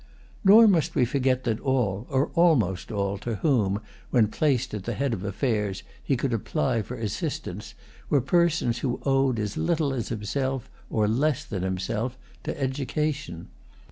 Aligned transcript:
Nor 0.43 0.67
must 0.67 0.95
we 0.95 1.05
forget 1.05 1.43
that 1.43 1.59
all, 1.59 2.07
or 2.09 2.29
almost 2.33 2.91
all, 2.91 3.19
to 3.19 3.35
whom, 3.35 3.79
when 4.09 4.29
placed 4.29 4.73
at 4.73 4.85
the 4.85 4.95
head 4.95 5.13
of 5.13 5.23
affairs, 5.23 5.83
he 6.03 6.17
could 6.17 6.33
apply 6.33 6.81
for 6.81 6.95
assistance 6.97 7.75
were 8.09 8.19
persons 8.19 8.79
who 8.79 8.99
owed 9.05 9.37
as 9.37 9.57
little 9.57 9.93
as 9.93 10.09
himself, 10.09 10.71
or[Pg 10.89 11.11
197] 11.11 11.21
less 11.21 11.45
than 11.45 11.61
himself, 11.63 12.17
to 12.41 12.59
education. 12.59 13.49